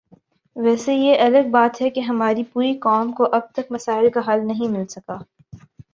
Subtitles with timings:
[0.55, 4.47] ویسے یہ الگ بات ہے کہ ہماری پوری قوم کو اب تک مسائل کا حل
[4.47, 5.17] نہیں مل سکا